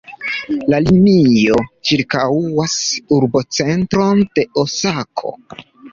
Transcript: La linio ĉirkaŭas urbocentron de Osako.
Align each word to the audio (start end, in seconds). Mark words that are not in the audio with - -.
La 0.73 0.77
linio 0.85 1.59
ĉirkaŭas 1.89 2.77
urbocentron 3.19 4.25
de 4.39 4.47
Osako. 4.63 5.35